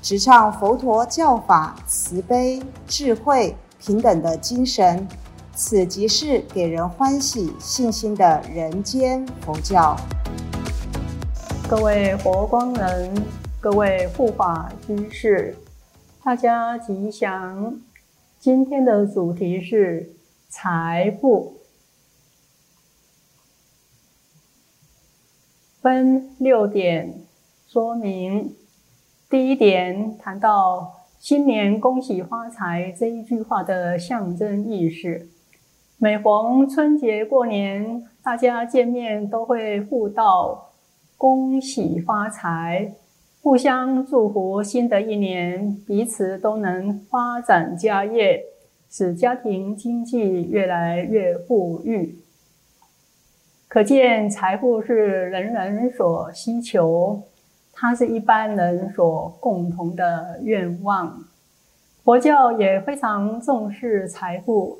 [0.00, 5.06] 直唱佛陀教法慈悲、智慧、平等的精神。
[5.54, 9.96] 此即是给人欢喜、信心的人间佛教。
[11.68, 13.14] 各位佛光人，
[13.60, 15.56] 各位护法居士，
[16.22, 17.80] 大家吉祥。
[18.38, 20.14] 今天的主题是。
[20.50, 21.58] 财富
[25.82, 27.20] 分六点
[27.66, 28.56] 说明。
[29.30, 30.90] 第一点谈到
[31.20, 35.28] “新年恭喜发财”这一句话的象征意识。
[35.98, 40.70] 每逢春节过年，大家见面都会互道
[41.18, 42.94] “恭喜发财”，
[43.42, 48.42] 互相祝福新的一年彼此都能发展家业。
[48.90, 52.16] 使家庭经济越来越富裕，
[53.68, 57.24] 可见财富是人人所需求，
[57.80, 61.16] 它是一般人所共同的愿望。
[62.02, 64.78] 佛教也非常重视财富，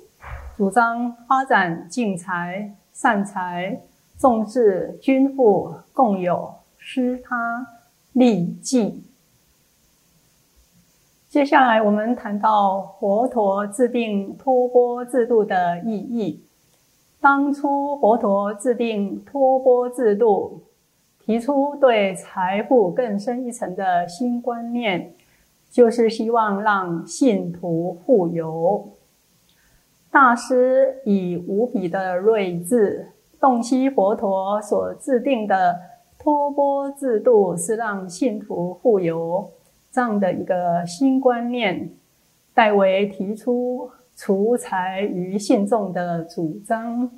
[0.57, 3.81] 主张发展净财、善财，
[4.19, 7.65] 重视均富、共有、施他、
[8.15, 9.05] 利济。
[11.29, 16.43] 接下来，我们谈到佛陀制定托钵制度的意义。
[17.21, 20.63] 当初佛陀制定托钵制度，
[21.29, 25.13] 提出对财富更深一层的新观念，
[25.69, 28.95] 就是希望让信徒富有。
[30.11, 33.09] 大师以无比的睿智，
[33.39, 35.79] 洞悉佛陀所制定的
[36.19, 39.51] 托钵制度是让信徒富有。
[39.93, 41.91] 这样的一个新观念，
[42.55, 47.11] 代为提出除财于信众的主张。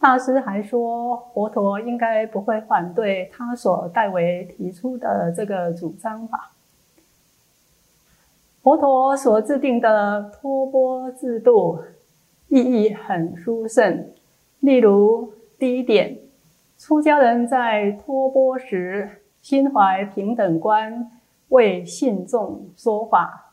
[0.00, 6.52] 大师还说，佛陀应该不会反对他所代为提出的这个主张吧？
[8.62, 11.80] 佛陀所制定的托钵制度
[12.48, 14.10] 意义很殊胜。
[14.60, 16.18] 例如，第一点，
[16.78, 21.10] 出家人在托钵时，心怀平等观。
[21.48, 23.47] 为信众说法，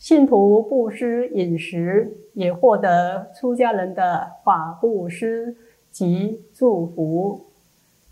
[0.00, 5.54] 信徒布施饮食，也获得出家人的法布施
[5.90, 7.48] 及祝福。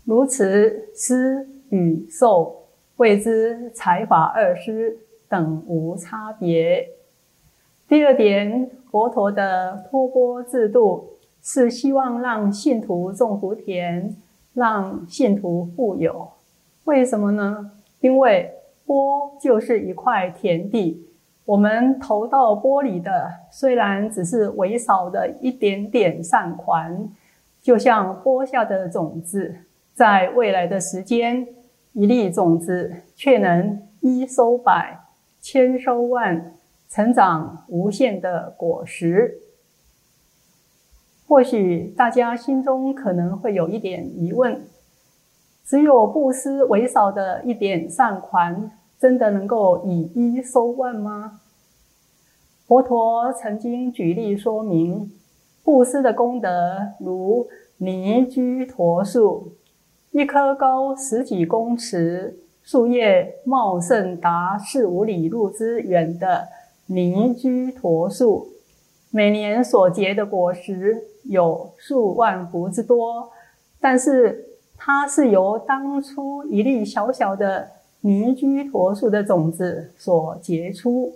[0.05, 2.67] 如此施与受，
[2.97, 6.87] 谓之财法二施，等无差别。
[7.87, 14.15] 第二点，佛陀的托钵制度是希望让信徒种福田，
[14.53, 16.29] 让信徒富有。
[16.83, 17.71] 为什么呢？
[17.99, 18.53] 因为
[18.85, 21.08] 钵就是一块田地，
[21.49, 27.09] 我们投到钵里的虽然只是微少的一点点善款，
[27.59, 29.55] 就像播下的种子，
[29.95, 31.47] 在未来的时间，
[31.93, 34.99] 一粒种子却能一收百，
[35.41, 36.53] 千收万，
[36.87, 39.39] 成长无限的果实。
[41.27, 44.61] 或许大家心中可能会有一点疑问：
[45.65, 48.69] 只有布施微少的一点善款。
[48.99, 51.38] 真的能够以一收万吗？
[52.69, 55.11] 佛陀曾经举例说明，
[55.63, 56.49] 布施的功德
[56.99, 57.47] 如
[57.77, 59.53] 泥居陀树，
[60.11, 66.47] 一棵高十几公尺、树叶茂盛达四五里路之远的
[66.85, 68.49] 泥居陀树，
[69.09, 73.31] 每年所结的果实有数万福之多，
[73.81, 74.45] 但是
[74.77, 77.71] 它是由当初一粒小小的。
[78.01, 81.11] 泥居陀树的种子所结出，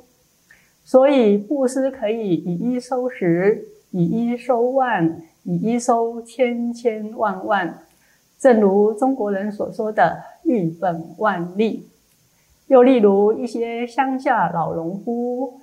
[0.83, 7.80] 所以布施可以以一收十，以一收万，以一收千千万万。
[8.38, 11.88] 正如中国人所说的“一本万利”。
[12.68, 15.62] 又例如一些乡下老农夫，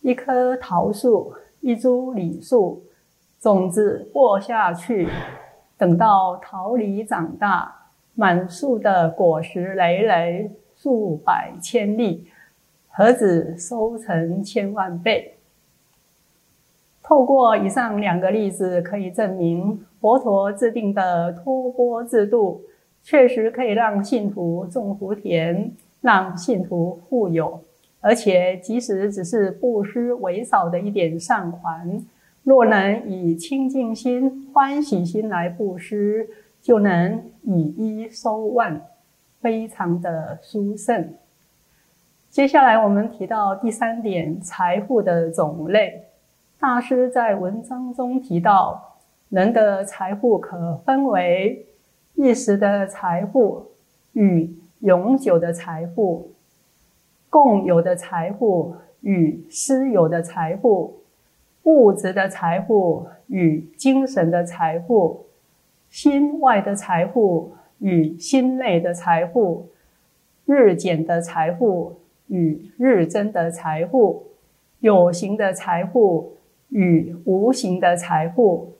[0.00, 2.82] 一棵桃树，一株李树，
[3.40, 5.08] 种子播下去，
[5.76, 7.74] 等到桃李长大，
[8.14, 10.50] 满树的果实累累。
[10.74, 12.26] 数百千粒，
[12.94, 15.36] 何止收成千万倍？
[17.02, 22.60] 透过以上两个例子，可以证明佛陀制定的托钵制度，
[23.02, 25.72] 确实可以让信徒种福田，
[26.02, 27.62] 让信徒富有，
[28.02, 32.04] 而且即使只是布施为少的一点善款，
[32.42, 36.28] 若能以清净心、欢喜心来布施，
[36.60, 38.82] 就能以一收万，
[39.40, 41.14] 非常的殊胜。
[42.32, 46.02] 接下来我们提到第三点，财富的种类。
[46.58, 48.96] 大师在文章中提到，
[49.28, 51.66] 人的财富可分为
[52.14, 53.72] 一时的财富
[54.14, 54.50] 与
[54.80, 56.32] 永久的财富，
[57.28, 61.02] 共有的财富与私有的财富，
[61.64, 65.26] 物质的财富与精神的财富，
[65.90, 69.68] 心外的财富与心内的财富，
[70.46, 71.98] 日减的财富。
[72.32, 74.28] 与日增的财富，
[74.80, 76.38] 有形的财富
[76.70, 78.72] 与无形的财富，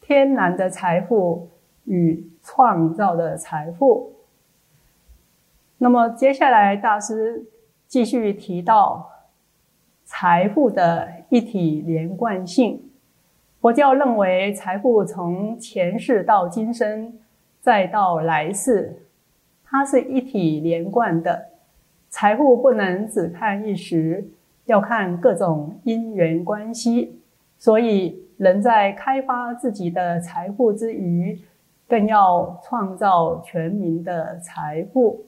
[0.00, 1.48] 天然的财富
[1.86, 4.12] 与创造的财富。
[5.78, 7.46] 那么接下来，大师
[7.88, 9.10] 继续提到
[10.04, 12.80] 财富的一体连贯性。
[13.60, 17.18] 佛教认为，财富从前世到今生，
[17.60, 19.02] 再到来世，
[19.64, 21.49] 它是一体连贯的。
[22.10, 24.28] 财富不能只看一时，
[24.66, 27.22] 要看各种因缘关系。
[27.56, 31.40] 所以，人在开发自己的财富之余，
[31.88, 35.24] 更要创造全民的财富。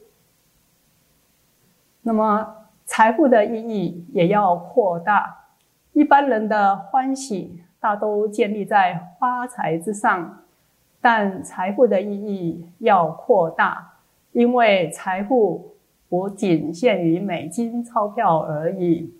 [2.02, 5.44] 那么，财富的意义也要扩大。
[5.92, 10.42] 一般人的欢喜大都建立在发财之上，
[11.00, 13.92] 但财富的意义要扩大，
[14.32, 15.71] 因为财富。
[16.12, 19.10] 不仅限于美金钞票而已，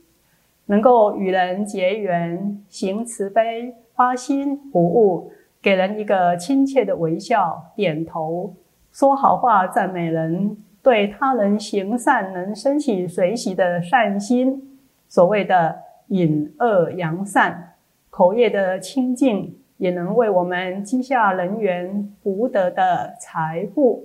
[0.66, 8.52] 能够与人结缘、行慈悲、发心服务，给人一个亲切的微笑、点头、
[8.92, 14.78] 说好话、赞美人，对他人行善能升起随喜的善心。
[15.08, 15.74] 所谓的
[16.08, 17.72] 引恶扬善，
[18.10, 24.04] 口业的清净，也能为我们积下人缘福德的财富。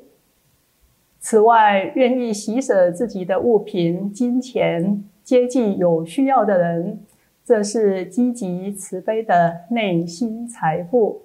[1.30, 7.02] 此外，愿意洗舍自己的物品、金钱，接济有需要的人，
[7.44, 11.24] 这是积极慈悲的内心财富。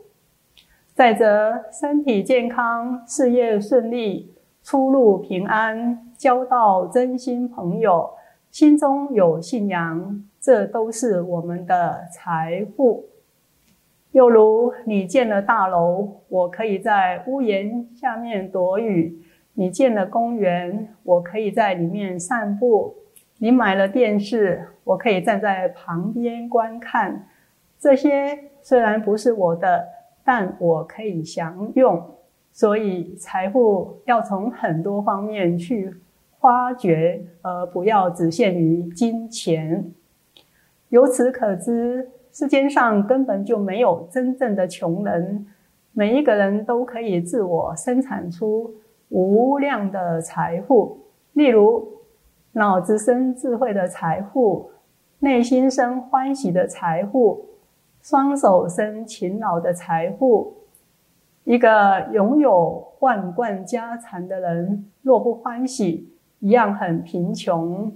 [0.92, 4.34] 再者，身体健康、事业顺利、
[4.64, 8.10] 出入平安、交到真心朋友、
[8.50, 13.04] 心中有信仰，这都是我们的财富。
[14.10, 19.22] 又如，你建了大楼，我可以在屋檐下面躲雨。
[19.54, 22.94] 你建了公园，我可以在里面散步；
[23.38, 27.28] 你买了电视，我可以站在旁边观看。
[27.78, 29.86] 这些虽然不是我的，
[30.24, 32.02] 但我可以享用。
[32.52, 35.94] 所以，财富要从很多方面去
[36.38, 39.92] 发掘，而不要只限于金钱。
[40.90, 45.46] 由此可知，世间上根本就没有真正的穷人，
[45.92, 48.74] 每一个人都可以自我生产出。
[49.12, 50.98] 无量的财富，
[51.34, 51.86] 例如
[52.52, 54.70] 脑子生智慧的财富，
[55.18, 57.44] 内心生欢喜的财富，
[58.00, 60.54] 双手生勤劳的财富。
[61.44, 67.92] 一个拥有万贯家产的人，若不欢喜，一样很贫穷。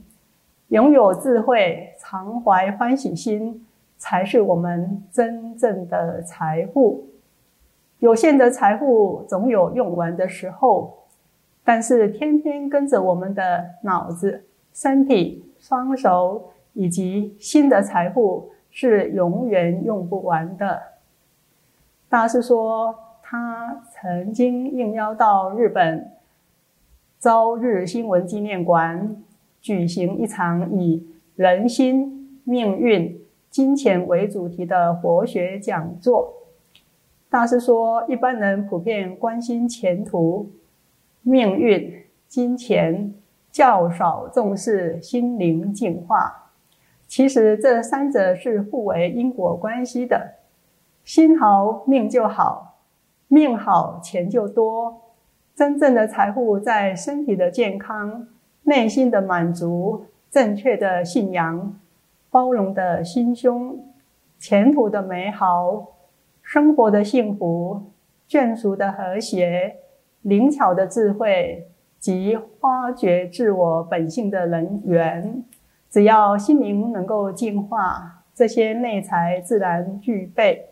[0.69, 7.07] 拥有智慧，常怀欢喜心，才是我们真正的财富。
[8.00, 10.93] 有限的财富，总有用完的时候。
[11.69, 20.81] 但是天天跟着我们的脑子、身体、双手以及心的财富是永远用不完的。
[22.09, 26.13] 大师说，他曾经应邀到日本
[27.19, 29.17] 朝日新闻纪念馆
[29.61, 31.05] 举行一场以
[31.35, 33.21] 人心、命运、
[33.51, 36.33] 金钱为主题的佛学讲座。
[37.29, 40.49] 大师说，一般人普遍关心前途。
[41.28, 43.12] 命运、金钱
[43.50, 46.52] 较少重视心灵净化，
[47.09, 50.35] 其实这三者是互为因果关系的。
[51.02, 52.76] 心好命就好，
[53.26, 55.02] 命好钱就多。
[55.56, 58.28] 真正的财富在身体的健康、
[58.62, 61.76] 内心的满足、正确的信仰、
[62.30, 63.85] 包容的心胸、
[64.38, 65.88] 前途的美好、
[66.40, 67.83] 生活的幸福、
[68.28, 69.78] 眷属的和谐。
[70.26, 71.68] 灵巧的智慧
[72.00, 75.45] 及发掘自我本性的人缘，
[75.88, 80.71] 只要心灵能够净化，这些内财自然具备。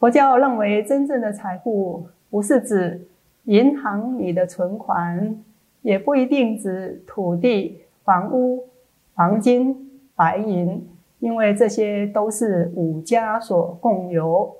[0.00, 3.06] 佛教认为，真正的财富不是指
[3.44, 5.40] 银行里的存款，
[5.82, 8.68] 也不一定指土地、房屋、
[9.14, 10.84] 黄金、白银，
[11.20, 14.56] 因为这些都是五家所共有。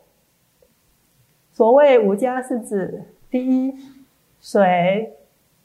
[1.51, 3.75] 所谓五家，是指第一，
[4.43, 5.17] 水、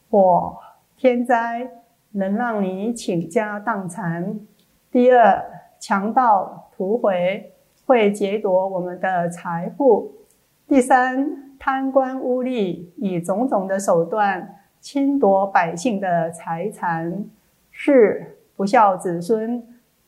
[0.09, 0.57] 火、
[0.95, 1.69] 天灾
[2.11, 4.39] 能让你倾家荡产；
[4.89, 5.43] 第二，
[5.77, 7.51] 强盗、土匪
[7.85, 10.13] 会劫夺我们的财富；
[10.65, 17.25] 第三，贪官污吏以种种的手段侵夺百姓的财产；
[17.73, 18.37] 四。
[18.55, 19.61] 不孝子孙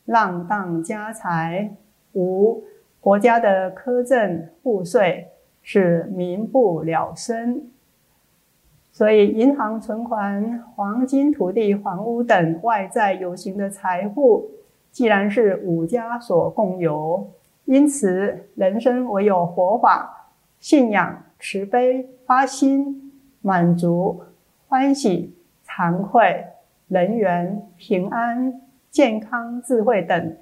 [0.06, 1.76] 浪荡家财，
[2.14, 2.64] 五
[3.00, 5.29] 国家的苛政赋税。
[5.62, 7.70] 是民不聊生。
[8.92, 14.50] 所以，银行存款、黄金、土地、房屋等外在有形的财富，
[14.90, 17.30] 既然是五家所共有，
[17.64, 24.20] 因此人生唯有佛法、信仰、慈悲、发心、满足、
[24.66, 26.44] 欢喜、惭愧。
[26.88, 30.36] 人缘、平安、健康、智慧等，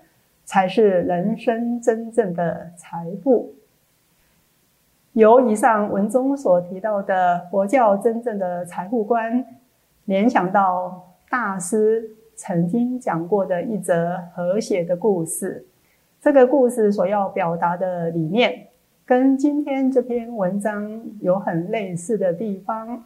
[0.46, 3.54] 才是人生真正的财富。
[5.18, 9.44] 由以上文中所提到的佛教真正的财富观，
[10.04, 15.66] 联想到大师曾经讲过的一则和谐的故事。
[16.20, 18.68] 这个故事所要表达的理念，
[19.04, 23.02] 跟今天这篇文章有很类似的地方。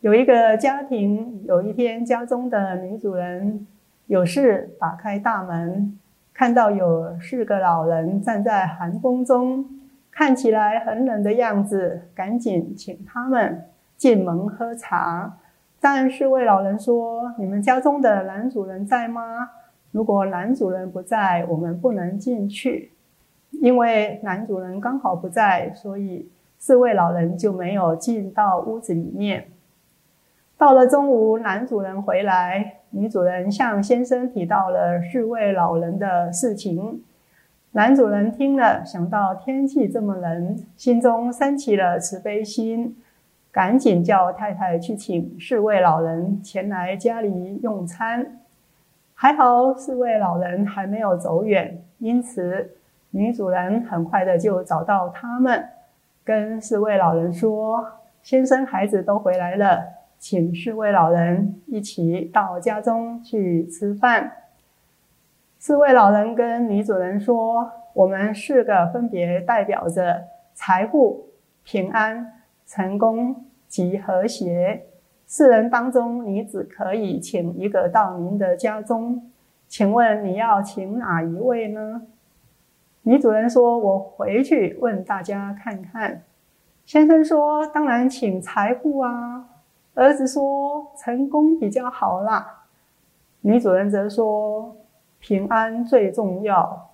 [0.00, 3.66] 有一个家庭，有一天家中的女主人
[4.08, 5.98] 有事打开大门，
[6.34, 9.64] 看到有四个老人站在寒风中，
[10.14, 13.64] 看起来很冷的样子，赶紧请他们
[13.96, 15.38] 进门喝茶。
[15.80, 19.50] 但是位老人说：“你们家中的男主人在吗？
[19.90, 22.92] 如果男主人不在，我们不能进去。
[23.50, 29.48] 因为男主人刚好不在，所以四位老人就没有进到屋子里面。”
[30.56, 37.02] 到了中午，男主人回来，女主人向先生提到了四位老人的事情。
[37.76, 42.96] 男主人听了，想到天气这么冷，心中升起了慈悲心，
[43.50, 48.38] 赶紧叫太太去请四位老人前来家里用餐。
[49.12, 52.76] 还好四位老人还没有走远，因此
[53.10, 55.70] 女主人很快的就找到他们，
[56.22, 57.84] 跟四位老人说
[58.22, 59.82] ：“先生、孩子都回来了。”
[60.20, 64.30] 请四位老人一起到家中去吃饭。
[65.66, 71.30] 四位老人跟女主人说：“我们四个分别代表着财富、
[71.62, 74.84] 平安、成功及和谐。
[75.24, 79.30] 四人当中，你只可以请一个到您的家中。
[79.66, 82.02] 请问你要请哪一位呢？”
[83.00, 86.24] 女主人说：“我回去问大家看看。”
[86.84, 89.46] 先生说：“当然请财富啊。”
[89.96, 92.64] 儿子说：“成功比较好啦。”
[93.40, 94.76] 女主人则说
[95.26, 96.90] ：“平安最重要。”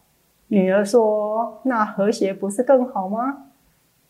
[0.47, 3.47] 女儿说：“那和谐不是更好吗？”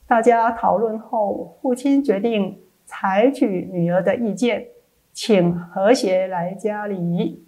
[0.07, 4.67] 大家讨论后，父亲决定采取女儿的意见，
[5.15, 7.47] 请和谐来家里。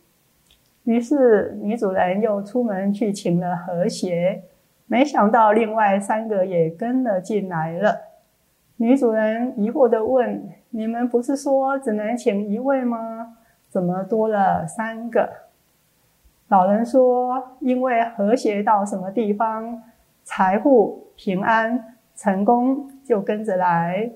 [0.84, 4.44] 于是女主人又出门去请了和谐，
[4.86, 7.98] 没想到另外三个也跟了进来了。
[8.76, 10.50] 女主人疑惑地问。
[10.74, 13.36] 你们不是说只能请一位吗？
[13.68, 15.28] 怎么多了三个？
[16.52, 19.82] 老人说：“因为和谐到什么地方，
[20.22, 24.10] 财富、平安、成功就跟着来。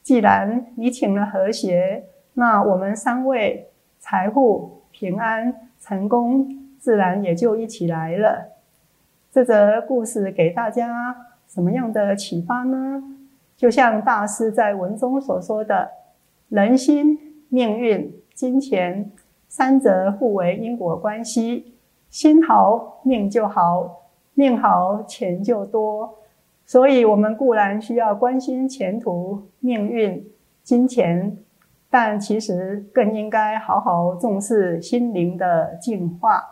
[0.00, 2.04] 既然你请了和谐，
[2.34, 6.46] 那我们三位财富、平安、成功
[6.78, 8.52] 自然也就一起来了。”
[9.32, 11.16] 这则故事给大家
[11.48, 13.02] 什么样的启发呢？
[13.56, 15.90] 就像大师在文中所说的。
[16.50, 17.18] 人心、
[17.48, 19.10] 命运、金钱
[19.48, 21.74] 三者互为因果关系，
[22.10, 24.02] 心好命就好，
[24.34, 26.18] 命好钱就多。
[26.66, 30.28] 所以，我们固然需要关心前途、命运、
[30.62, 31.38] 金钱，
[31.88, 36.44] 但其实更应该好好重视心灵的净化，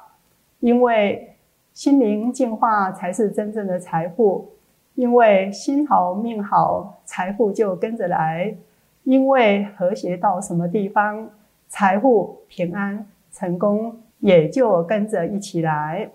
[0.60, 1.36] 因为
[1.72, 4.52] 心灵净化才是真正的财富。
[4.94, 8.56] 因为心好命好，财富就跟着来。
[9.04, 11.30] 因为和谐到什么地方，
[11.68, 16.10] 财富、平安、成功也就跟着一起来。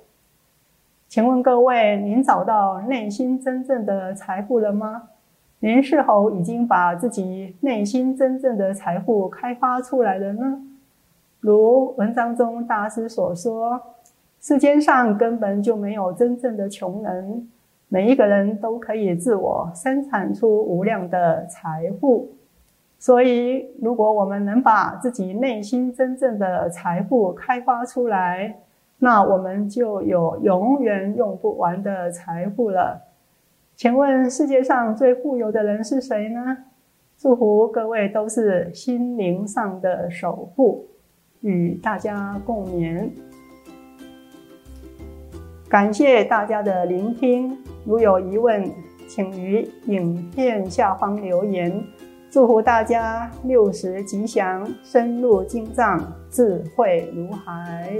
[1.07, 5.10] 请问各位，您找到内心真正的财富了吗？
[5.60, 10.62] 您是否已经把自己内心真正的财富开发出来了呢？
[11.39, 13.79] 如文章中大师所说，
[14.41, 17.48] 世间上根本就没有真正的穷人，
[17.88, 22.29] 每一个人都可以自我生产出无量的财富。
[23.03, 28.62] 所以，如果我们能把自己内心真正的财富开发出来，
[29.00, 33.01] 那我们就有永远用不完的财富了。
[33.75, 36.60] 请问世界上最富有的人是谁呢？
[37.17, 40.86] 祝福各位都是心灵上的首富，
[41.41, 43.10] 与大家共勉。
[45.67, 48.72] 感谢大家的聆听，如有疑问，
[49.10, 51.83] 请于影片下方留言。
[52.34, 57.96] 祝福大家六十吉祥，深入经藏，智慧如海。